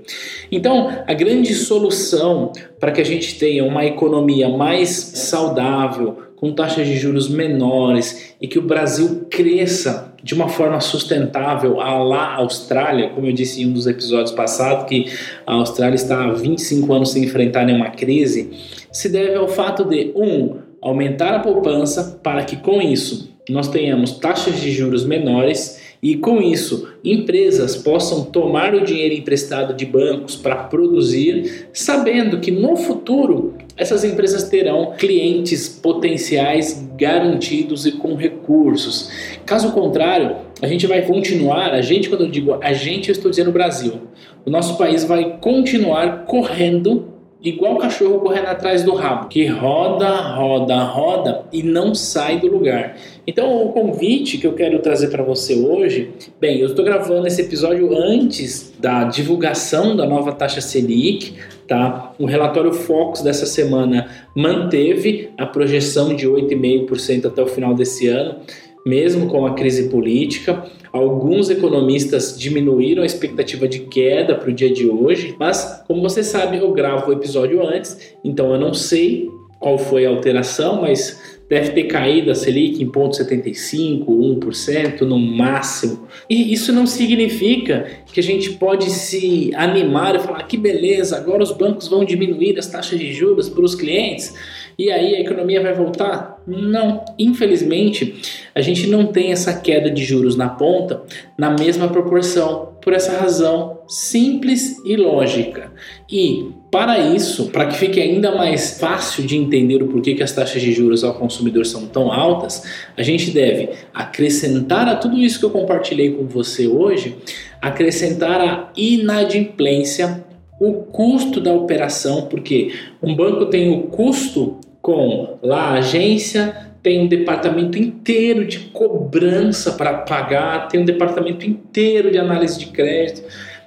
Então, 0.51 1.03
a 1.05 1.13
grande 1.13 1.53
solução 1.53 2.51
para 2.79 2.91
que 2.91 3.01
a 3.01 3.05
gente 3.05 3.37
tenha 3.37 3.63
uma 3.63 3.85
economia 3.85 4.49
mais 4.49 4.89
saudável, 4.89 6.17
com 6.43 6.51
taxas 6.51 6.85
de 6.85 6.97
juros 6.97 7.29
menores 7.29 8.35
e 8.41 8.49
que 8.49 8.59
o 8.59 8.61
Brasil 8.61 9.27
cresça 9.29 10.13
de 10.21 10.33
uma 10.33 10.49
forma 10.49 10.81
sustentável 10.81 11.79
a 11.79 11.97
lá 12.03 12.35
Austrália, 12.35 13.11
como 13.11 13.27
eu 13.27 13.31
disse 13.31 13.61
em 13.61 13.67
um 13.67 13.71
dos 13.71 13.87
episódios 13.87 14.33
passados, 14.33 14.85
que 14.89 15.05
a 15.47 15.53
Austrália 15.53 15.95
está 15.95 16.25
há 16.25 16.33
25 16.33 16.91
anos 16.91 17.11
sem 17.11 17.23
enfrentar 17.23 17.63
nenhuma 17.63 17.91
crise, 17.91 18.51
se 18.91 19.07
deve 19.07 19.35
ao 19.35 19.47
fato 19.47 19.85
de, 19.85 20.11
um, 20.17 20.57
aumentar 20.81 21.33
a 21.33 21.39
poupança 21.39 22.19
para 22.21 22.43
que 22.43 22.57
com 22.57 22.81
isso 22.81 23.33
nós 23.49 23.69
tenhamos 23.69 24.11
taxas 24.11 24.59
de 24.59 24.69
juros 24.69 25.05
menores 25.05 25.81
e 26.01 26.17
com 26.17 26.41
isso 26.41 26.89
empresas 27.05 27.77
possam 27.77 28.25
tomar 28.25 28.75
o 28.75 28.83
dinheiro 28.83 29.15
emprestado 29.15 29.73
de 29.73 29.85
bancos 29.85 30.35
para 30.35 30.57
produzir, 30.57 31.69
sabendo 31.71 32.41
que 32.41 32.51
no 32.51 32.75
futuro 32.75 33.53
essas 33.75 34.03
empresas 34.03 34.43
terão 34.49 34.93
clientes 34.97 35.67
potenciais 35.67 36.87
garantidos 36.95 37.85
e 37.85 37.93
com 37.93 38.15
recursos. 38.15 39.09
Caso 39.45 39.71
contrário, 39.71 40.35
a 40.61 40.67
gente 40.67 40.85
vai 40.85 41.01
continuar, 41.01 41.71
a 41.71 41.81
gente, 41.81 42.09
quando 42.09 42.25
eu 42.25 42.29
digo 42.29 42.57
a 42.61 42.73
gente, 42.73 43.09
eu 43.09 43.13
estou 43.13 43.31
dizendo 43.31 43.49
o 43.49 43.53
Brasil, 43.53 44.01
o 44.45 44.49
nosso 44.49 44.77
país 44.77 45.03
vai 45.03 45.37
continuar 45.39 46.25
correndo 46.25 47.12
igual 47.43 47.75
o 47.75 47.77
cachorro 47.77 48.19
correndo 48.19 48.45
atrás 48.45 48.83
do 48.83 48.93
rabo, 48.93 49.27
que 49.27 49.45
roda, 49.45 50.09
roda, 50.09 50.81
roda 50.83 51.45
e 51.51 51.61
não 51.61 51.93
sai 51.93 52.39
do 52.39 52.47
lugar. 52.47 52.95
Então, 53.27 53.65
o 53.65 53.73
convite 53.73 54.37
que 54.37 54.47
eu 54.47 54.53
quero 54.53 54.79
trazer 54.79 55.09
para 55.09 55.23
você 55.23 55.55
hoje, 55.55 56.11
bem, 56.39 56.59
eu 56.59 56.67
estou 56.67 56.85
gravando 56.85 57.27
esse 57.27 57.41
episódio 57.41 57.93
antes 57.95 58.73
da 58.79 59.03
divulgação 59.03 59.95
da 59.95 60.05
nova 60.05 60.31
taxa 60.31 60.61
Selic, 60.61 61.35
tá? 61.67 62.13
O 62.17 62.25
relatório 62.25 62.73
Focus 62.73 63.21
dessa 63.21 63.45
semana 63.45 64.07
manteve 64.33 65.29
a 65.37 65.45
projeção 65.45 66.15
de 66.15 66.27
8,5% 66.27 67.25
até 67.25 67.41
o 67.41 67.47
final 67.47 67.73
desse 67.73 68.07
ano 68.07 68.37
mesmo 68.85 69.27
com 69.27 69.45
a 69.45 69.53
crise 69.53 69.89
política. 69.89 70.65
Alguns 70.91 71.49
economistas 71.49 72.37
diminuíram 72.37 73.03
a 73.03 73.05
expectativa 73.05 73.67
de 73.67 73.79
queda 73.79 74.35
para 74.35 74.49
o 74.49 74.53
dia 74.53 74.71
de 74.71 74.87
hoje, 74.87 75.35
mas 75.39 75.83
como 75.87 76.01
você 76.01 76.23
sabe, 76.23 76.57
eu 76.57 76.71
gravo 76.71 77.09
o 77.09 77.13
episódio 77.13 77.65
antes, 77.65 78.15
então 78.23 78.53
eu 78.53 78.59
não 78.59 78.73
sei 78.73 79.29
qual 79.59 79.77
foi 79.77 80.05
a 80.05 80.09
alteração, 80.09 80.81
mas 80.81 81.39
deve 81.49 81.71
ter 81.71 81.83
caído 81.83 82.31
a 82.31 82.35
Selic 82.35 82.81
em 82.81 82.89
0,75, 82.89 84.05
1% 84.05 85.01
no 85.01 85.17
máximo. 85.17 86.07
E 86.29 86.51
isso 86.51 86.73
não 86.73 86.85
significa 86.85 87.87
que 88.11 88.19
a 88.19 88.23
gente 88.23 88.53
pode 88.53 88.89
se 88.89 89.51
animar 89.55 90.15
e 90.15 90.19
falar 90.19 90.43
que 90.43 90.57
beleza, 90.57 91.15
agora 91.15 91.43
os 91.43 91.51
bancos 91.51 91.87
vão 91.87 92.03
diminuir 92.03 92.57
as 92.59 92.67
taxas 92.67 92.99
de 92.99 93.13
juros 93.13 93.49
para 93.49 93.63
os 93.63 93.75
clientes 93.75 94.33
e 94.77 94.91
aí 94.91 95.15
a 95.15 95.21
economia 95.21 95.61
vai 95.61 95.73
voltar? 95.73 96.41
Não, 96.45 97.03
infelizmente 97.17 98.21
a 98.53 98.61
gente 98.61 98.87
não 98.87 99.07
tem 99.07 99.31
essa 99.31 99.53
queda 99.53 99.89
de 99.89 100.03
juros 100.03 100.35
na 100.35 100.49
ponta 100.49 101.01
na 101.37 101.51
mesma 101.51 101.87
proporção, 101.87 102.73
por 102.83 102.93
essa 102.93 103.17
razão 103.17 103.79
simples 103.87 104.83
e 104.85 104.95
lógica. 104.97 105.71
E 106.11 106.51
para 106.69 106.99
isso, 106.99 107.49
para 107.49 107.67
que 107.67 107.77
fique 107.77 107.99
ainda 108.01 108.35
mais 108.35 108.77
fácil 108.77 109.23
de 109.23 109.37
entender 109.37 109.81
o 109.81 109.87
porquê 109.87 110.13
que 110.15 110.23
as 110.23 110.33
taxas 110.33 110.61
de 110.61 110.73
juros 110.73 111.03
ao 111.03 111.13
consumidor 111.13 111.65
são 111.65 111.87
tão 111.87 112.11
altas, 112.11 112.63
a 112.97 113.01
gente 113.01 113.31
deve 113.31 113.69
acrescentar 113.93 114.87
a 114.89 114.95
tudo 114.95 115.17
isso 115.17 115.39
que 115.39 115.45
eu 115.45 115.49
compartilhei 115.49 116.11
com 116.11 116.25
você 116.25 116.67
hoje, 116.67 117.15
acrescentar 117.61 118.41
a 118.41 118.71
inadimplência 118.75 120.25
o 120.59 120.73
custo 120.73 121.41
da 121.41 121.53
operação, 121.53 122.23
porque 122.23 122.73
um 123.01 123.15
banco 123.15 123.47
tem 123.47 123.71
o 123.71 123.83
custo 123.83 124.59
com 124.81 125.37
lá 125.41 125.69
a 125.69 125.73
agência, 125.75 126.73
tem 126.81 127.01
um 127.01 127.07
departamento 127.07 127.77
inteiro 127.77 128.45
de 128.45 128.59
cobrança 128.59 129.71
para 129.71 129.99
pagar, 129.99 130.67
tem 130.67 130.81
um 130.81 130.85
departamento 130.85 131.45
inteiro 131.45 132.11
de 132.11 132.17
análise 132.17 132.59
de 132.59 132.67
crédito 132.67 133.23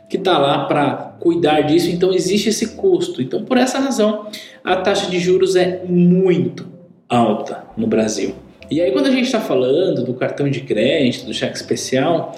que 0.08 0.16
está 0.16 0.38
lá 0.38 0.66
para 0.66 1.16
cuidar 1.18 1.62
disso, 1.62 1.90
então 1.90 2.12
existe 2.12 2.50
esse 2.50 2.76
custo. 2.76 3.20
Então, 3.20 3.44
por 3.44 3.56
essa 3.56 3.78
razão, 3.78 4.28
a 4.62 4.76
taxa 4.76 5.10
de 5.10 5.18
juros 5.18 5.56
é 5.56 5.82
muito 5.84 6.66
alta 7.08 7.64
no 7.76 7.86
Brasil. 7.86 8.34
E 8.70 8.80
aí, 8.80 8.92
quando 8.92 9.06
a 9.06 9.10
gente 9.10 9.24
está 9.24 9.40
falando 9.40 10.04
do 10.04 10.14
cartão 10.14 10.48
de 10.48 10.60
crédito, 10.60 11.26
do 11.26 11.34
cheque 11.34 11.56
especial, 11.56 12.34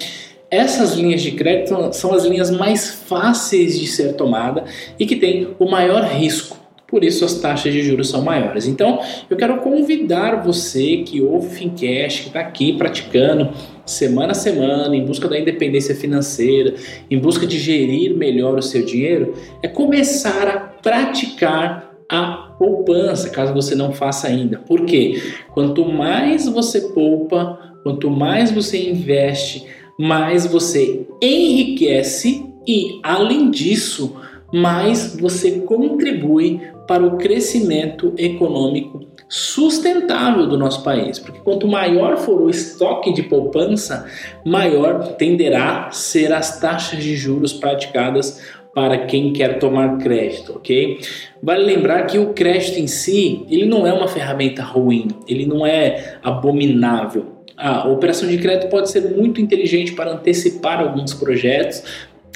essas 0.51 0.93
linhas 0.93 1.21
de 1.21 1.31
crédito 1.31 1.93
são 1.93 2.13
as 2.13 2.25
linhas 2.25 2.49
mais 2.49 2.89
fáceis 2.89 3.79
de 3.79 3.87
ser 3.87 4.13
tomada 4.13 4.65
e 4.97 5.05
que 5.05 5.15
têm 5.15 5.55
o 5.59 5.69
maior 5.69 6.03
risco 6.03 6.59
por 6.89 7.03
isso 7.03 7.23
as 7.23 7.35
taxas 7.35 7.71
de 7.71 7.83
juros 7.83 8.09
são 8.09 8.21
maiores. 8.23 8.65
Então, 8.65 8.99
eu 9.29 9.37
quero 9.37 9.57
convidar 9.57 10.43
você 10.43 10.97
que 10.97 11.21
ouve 11.21 11.47
o 11.47 11.49
Fincast, 11.51 12.23
que 12.23 12.27
está 12.29 12.39
aqui 12.39 12.73
praticando 12.73 13.51
semana 13.85 14.31
a 14.31 14.35
semana, 14.35 14.95
em 14.95 15.05
busca 15.05 15.27
da 15.27 15.39
independência 15.39 15.95
financeira, 15.95 16.73
em 17.09 17.17
busca 17.17 17.45
de 17.45 17.57
gerir 17.59 18.15
melhor 18.15 18.57
o 18.57 18.61
seu 18.61 18.83
dinheiro, 18.83 19.33
é 19.61 19.67
começar 19.67 20.47
a 20.47 20.59
praticar 20.59 21.91
a 22.09 22.55
poupança, 22.57 23.29
caso 23.29 23.53
você 23.53 23.75
não 23.75 23.91
faça 23.91 24.27
ainda. 24.27 24.57
Por 24.57 24.85
quê? 24.85 25.21
Quanto 25.53 25.85
mais 25.85 26.47
você 26.47 26.81
poupa, 26.81 27.75
quanto 27.83 28.09
mais 28.09 28.51
você 28.51 28.89
investe, 28.89 29.65
mais 29.99 30.45
você 30.45 31.05
enriquece 31.21 32.45
e, 32.65 33.01
além 33.03 33.51
disso, 33.51 34.15
mais 34.53 35.17
você 35.19 35.59
contribui 35.59 36.61
para 36.87 37.05
o 37.05 37.17
crescimento 37.17 38.13
econômico 38.17 39.01
sustentável 39.27 40.47
do 40.47 40.57
nosso 40.57 40.83
país. 40.83 41.19
Porque 41.19 41.39
quanto 41.41 41.67
maior 41.67 42.17
for 42.17 42.41
o 42.41 42.49
estoque 42.49 43.13
de 43.13 43.23
poupança, 43.23 44.07
maior 44.43 45.15
tenderá 45.17 45.87
a 45.87 45.91
ser 45.91 46.33
as 46.33 46.59
taxas 46.59 47.03
de 47.03 47.15
juros 47.15 47.53
praticadas 47.53 48.41
para 48.73 48.99
quem 48.99 49.33
quer 49.33 49.59
tomar 49.59 49.97
crédito, 49.97 50.53
ok? 50.55 50.99
Vale 51.43 51.63
lembrar 51.63 52.03
que 52.03 52.17
o 52.17 52.33
crédito 52.33 52.79
em 52.79 52.87
si, 52.87 53.45
ele 53.49 53.65
não 53.65 53.85
é 53.85 53.91
uma 53.91 54.07
ferramenta 54.07 54.63
ruim, 54.63 55.09
ele 55.27 55.45
não 55.45 55.65
é 55.65 56.17
abominável. 56.23 57.38
A 57.59 57.89
operação 57.89 58.29
de 58.29 58.37
crédito 58.37 58.69
pode 58.69 58.89
ser 58.89 59.01
muito 59.01 59.41
inteligente 59.41 59.91
para 59.91 60.13
antecipar 60.13 60.79
alguns 60.79 61.13
projetos, 61.13 61.83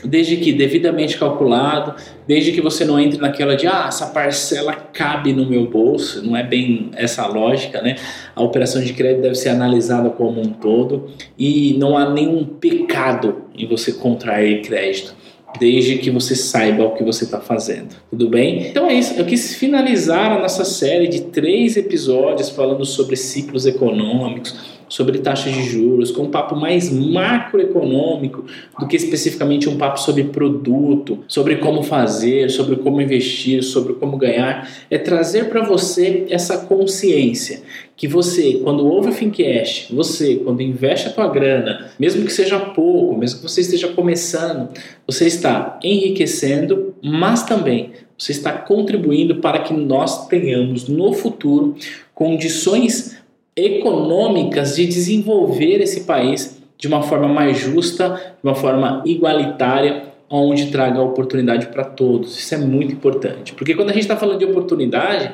desde 0.03 0.35
que 0.35 0.51
devidamente 0.51 1.17
calculado, 1.17 1.95
desde 2.27 2.51
que 2.51 2.59
você 2.59 2.83
não 2.83 2.99
entre 2.99 3.21
naquela 3.21 3.55
de 3.55 3.65
ah, 3.65 3.85
essa 3.87 4.07
parcela 4.07 4.73
cabe 4.73 5.31
no 5.31 5.45
meu 5.45 5.65
bolso, 5.69 6.21
não 6.25 6.35
é 6.35 6.43
bem 6.43 6.91
essa 6.95 7.25
lógica, 7.25 7.81
né? 7.81 7.95
A 8.35 8.43
operação 8.43 8.81
de 8.81 8.91
crédito 8.91 9.21
deve 9.21 9.35
ser 9.35 9.47
analisada 9.47 10.09
como 10.09 10.41
um 10.41 10.49
todo 10.49 11.09
e 11.39 11.77
não 11.79 11.97
há 11.97 12.09
nenhum 12.09 12.43
pecado 12.43 13.43
em 13.57 13.65
você 13.65 13.93
contrair 13.93 14.61
crédito 14.61 15.15
desde 15.57 15.99
que 15.99 16.09
você 16.09 16.35
saiba 16.35 16.83
o 16.83 16.95
que 16.95 17.03
você 17.03 17.23
está 17.25 17.39
fazendo. 17.39 17.95
Tudo 18.09 18.27
bem? 18.27 18.67
Então 18.67 18.89
é 18.89 18.93
isso. 18.93 19.13
Eu 19.13 19.23
quis 19.23 19.55
finalizar 19.55 20.31
a 20.31 20.39
nossa 20.39 20.65
série 20.65 21.07
de 21.07 21.21
três 21.25 21.77
episódios 21.77 22.49
falando 22.49 22.83
sobre 22.83 23.15
ciclos 23.15 23.65
econômicos 23.65 24.72
sobre 24.87 25.19
taxas 25.19 25.53
de 25.53 25.63
juros, 25.63 26.11
com 26.11 26.23
um 26.23 26.31
papo 26.31 26.55
mais 26.55 26.91
macroeconômico 26.91 28.45
do 28.79 28.87
que 28.87 28.95
especificamente 28.95 29.69
um 29.69 29.77
papo 29.77 29.99
sobre 29.99 30.25
produto, 30.25 31.19
sobre 31.27 31.57
como 31.57 31.83
fazer, 31.83 32.49
sobre 32.49 32.77
como 32.77 33.01
investir, 33.01 33.63
sobre 33.63 33.93
como 33.93 34.17
ganhar, 34.17 34.69
é 34.89 34.97
trazer 34.97 35.49
para 35.49 35.61
você 35.61 36.25
essa 36.29 36.59
consciência 36.65 37.61
que 37.95 38.07
você, 38.07 38.59
quando 38.63 38.85
ouve 38.85 39.09
o 39.09 39.13
Fincast, 39.13 39.93
você, 39.93 40.35
quando 40.37 40.61
investe 40.61 41.07
a 41.07 41.11
tua 41.11 41.27
grana, 41.27 41.91
mesmo 41.99 42.25
que 42.25 42.33
seja 42.33 42.59
pouco, 42.59 43.17
mesmo 43.17 43.39
que 43.39 43.49
você 43.49 43.61
esteja 43.61 43.87
começando, 43.89 44.69
você 45.05 45.27
está 45.27 45.79
enriquecendo, 45.83 46.95
mas 47.03 47.43
também 47.43 47.91
você 48.17 48.31
está 48.31 48.51
contribuindo 48.51 49.35
para 49.35 49.59
que 49.59 49.73
nós 49.73 50.27
tenhamos 50.27 50.87
no 50.87 51.13
futuro 51.13 51.75
condições 52.13 53.17
econômicas 53.55 54.75
de 54.75 54.85
desenvolver 54.85 55.81
esse 55.81 56.01
país 56.01 56.61
de 56.77 56.87
uma 56.87 57.01
forma 57.01 57.27
mais 57.27 57.57
justa, 57.57 58.09
de 58.09 58.47
uma 58.47 58.55
forma 58.55 59.03
igualitária, 59.05 60.13
onde 60.29 60.71
traga 60.71 60.99
oportunidade 61.01 61.67
para 61.67 61.83
todos. 61.83 62.37
Isso 62.37 62.55
é 62.55 62.57
muito 62.57 62.93
importante, 62.93 63.53
porque 63.53 63.75
quando 63.75 63.91
a 63.91 63.93
gente 63.93 64.01
está 64.01 64.17
falando 64.17 64.39
de 64.39 64.45
oportunidade, 64.45 65.31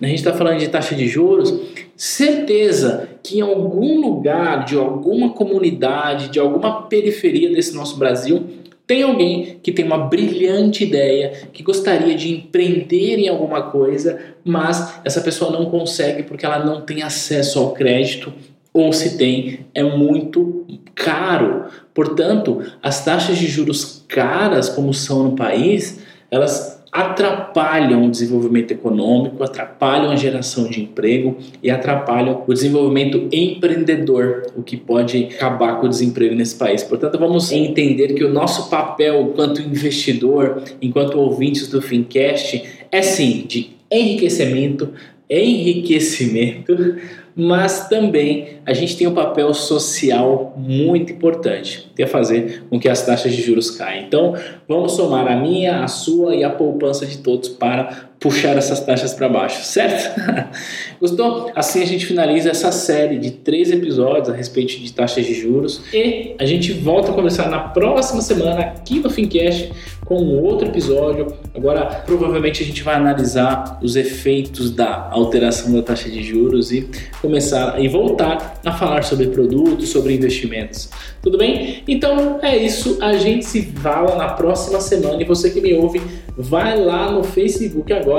a 0.00 0.06
gente 0.06 0.18
está 0.18 0.32
falando 0.32 0.58
de 0.58 0.68
taxa 0.68 0.94
de 0.94 1.06
juros, 1.06 1.54
certeza 1.94 3.08
que 3.22 3.38
em 3.38 3.42
algum 3.42 4.00
lugar, 4.00 4.64
de 4.64 4.76
alguma 4.76 5.30
comunidade, 5.30 6.30
de 6.30 6.40
alguma 6.40 6.82
periferia 6.82 7.50
desse 7.50 7.74
nosso 7.74 7.98
Brasil, 7.98 8.44
tem 8.90 9.04
alguém 9.04 9.60
que 9.62 9.70
tem 9.70 9.84
uma 9.84 10.08
brilhante 10.08 10.82
ideia, 10.82 11.30
que 11.52 11.62
gostaria 11.62 12.12
de 12.16 12.34
empreender 12.34 13.20
em 13.20 13.28
alguma 13.28 13.62
coisa, 13.70 14.18
mas 14.44 15.00
essa 15.04 15.20
pessoa 15.20 15.52
não 15.52 15.66
consegue 15.66 16.24
porque 16.24 16.44
ela 16.44 16.64
não 16.64 16.80
tem 16.80 17.00
acesso 17.00 17.60
ao 17.60 17.70
crédito 17.70 18.32
ou 18.74 18.92
se 18.92 19.16
tem, 19.16 19.64
é 19.72 19.84
muito 19.84 20.66
caro. 20.92 21.66
Portanto, 21.94 22.64
as 22.82 23.04
taxas 23.04 23.38
de 23.38 23.46
juros 23.46 24.04
caras, 24.08 24.68
como 24.68 24.92
são 24.92 25.22
no 25.22 25.36
país, 25.36 26.00
elas 26.28 26.79
atrapalham 26.92 28.06
o 28.06 28.10
desenvolvimento 28.10 28.72
econômico, 28.72 29.42
atrapalham 29.44 30.10
a 30.10 30.16
geração 30.16 30.68
de 30.68 30.82
emprego 30.82 31.36
e 31.62 31.70
atrapalham 31.70 32.42
o 32.46 32.52
desenvolvimento 32.52 33.28
empreendedor, 33.32 34.46
o 34.56 34.62
que 34.62 34.76
pode 34.76 35.28
acabar 35.36 35.78
com 35.78 35.86
o 35.86 35.88
desemprego 35.88 36.34
nesse 36.34 36.56
país. 36.56 36.82
Portanto, 36.82 37.18
vamos 37.18 37.52
entender 37.52 38.14
que 38.14 38.24
o 38.24 38.32
nosso 38.32 38.68
papel 38.68 39.20
enquanto 39.22 39.60
investidor, 39.60 40.62
enquanto 40.82 41.18
ouvintes 41.18 41.68
do 41.68 41.80
Fincast, 41.80 42.62
é 42.90 43.02
sim 43.02 43.44
de 43.46 43.70
enriquecimento, 43.90 44.88
enriquecimento 45.28 46.96
mas 47.34 47.88
também 47.88 48.58
a 48.66 48.72
gente 48.72 48.96
tem 48.96 49.06
um 49.06 49.14
papel 49.14 49.52
social 49.54 50.54
muito 50.56 51.12
importante, 51.12 51.90
que 51.94 52.02
é 52.02 52.06
fazer 52.06 52.64
com 52.68 52.78
que 52.78 52.88
as 52.88 53.04
taxas 53.04 53.32
de 53.32 53.42
juros 53.42 53.70
caiam. 53.70 54.04
Então, 54.04 54.34
vamos 54.68 54.92
somar 54.92 55.26
a 55.26 55.36
minha, 55.36 55.82
a 55.82 55.88
sua 55.88 56.34
e 56.34 56.44
a 56.44 56.50
poupança 56.50 57.06
de 57.06 57.18
todos 57.18 57.48
para 57.48 58.09
puxar 58.20 58.54
essas 58.58 58.80
taxas 58.80 59.14
para 59.14 59.30
baixo, 59.30 59.64
certo? 59.64 60.20
Gostou? 61.00 61.50
Assim 61.54 61.82
a 61.82 61.86
gente 61.86 62.04
finaliza 62.04 62.50
essa 62.50 62.70
série 62.70 63.18
de 63.18 63.30
três 63.30 63.72
episódios 63.72 64.28
a 64.28 64.34
respeito 64.34 64.78
de 64.78 64.92
taxas 64.92 65.24
de 65.24 65.32
juros 65.32 65.80
e 65.92 66.34
a 66.38 66.44
gente 66.44 66.70
volta 66.72 67.10
a 67.10 67.14
conversar 67.14 67.48
na 67.48 67.60
próxima 67.60 68.20
semana 68.20 68.60
aqui 68.60 69.00
no 69.00 69.08
Fincast 69.08 69.72
com 70.04 70.20
um 70.20 70.42
outro 70.42 70.68
episódio. 70.68 71.32
Agora, 71.54 71.86
provavelmente 72.04 72.62
a 72.62 72.66
gente 72.66 72.82
vai 72.82 72.96
analisar 72.96 73.78
os 73.80 73.96
efeitos 73.96 74.70
da 74.70 75.08
alteração 75.10 75.72
da 75.72 75.82
taxa 75.82 76.10
de 76.10 76.22
juros 76.22 76.72
e 76.72 76.90
começar 77.22 77.80
e 77.80 77.88
voltar 77.88 78.60
a 78.64 78.72
falar 78.72 79.02
sobre 79.02 79.28
produtos, 79.28 79.88
sobre 79.88 80.14
investimentos. 80.14 80.90
Tudo 81.22 81.38
bem? 81.38 81.84
Então 81.88 82.38
é 82.42 82.56
isso. 82.56 82.98
A 83.00 83.14
gente 83.14 83.46
se 83.46 83.62
fala 83.62 84.16
na 84.16 84.28
próxima 84.30 84.80
semana 84.80 85.22
e 85.22 85.24
você 85.24 85.48
que 85.48 85.60
me 85.60 85.72
ouve, 85.74 86.02
vai 86.36 86.78
lá 86.78 87.12
no 87.12 87.22
Facebook 87.22 87.92
agora 87.92 88.09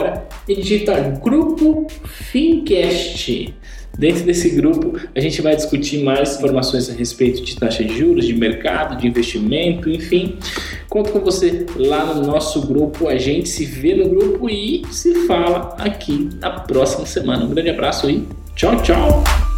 e 0.47 0.56
digita 0.56 0.99
Grupo 1.21 1.88
Fincast. 2.06 3.54
Dentro 3.97 4.23
desse 4.23 4.49
grupo, 4.51 4.97
a 5.13 5.19
gente 5.19 5.41
vai 5.41 5.56
discutir 5.56 6.04
mais 6.04 6.38
informações 6.38 6.89
a 6.89 6.93
respeito 6.93 7.43
de 7.43 7.56
taxa 7.58 7.84
de 7.84 7.97
juros, 7.97 8.25
de 8.25 8.34
mercado, 8.34 8.97
de 8.97 9.06
investimento, 9.06 9.89
enfim. 9.89 10.38
Conto 10.89 11.12
com 11.12 11.19
você 11.19 11.65
lá 11.75 12.13
no 12.13 12.25
nosso 12.25 12.65
grupo. 12.65 13.08
A 13.08 13.17
gente 13.17 13.49
se 13.49 13.65
vê 13.65 13.93
no 13.93 14.10
grupo 14.10 14.49
e 14.49 14.82
se 14.91 15.27
fala 15.27 15.75
aqui 15.77 16.30
na 16.39 16.51
próxima 16.51 17.06
semana. 17.06 17.43
Um 17.43 17.49
grande 17.49 17.69
abraço 17.69 18.10
e 18.10 18.25
tchau, 18.56 18.82
tchau! 18.82 19.50